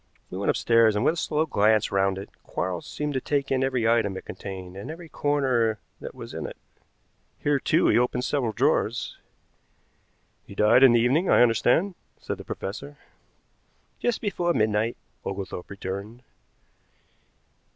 [0.31, 3.63] We went upstairs, and with a slow glance round it, Quarles seemed to take in
[3.63, 6.57] every item it contained and every corner that was in it.
[7.37, 9.17] Here, too, he opened several drawers.
[10.47, 12.97] "He died in the evening, I understand," said the professor.
[13.99, 16.23] "Just before midnight," Oglethorpe returned.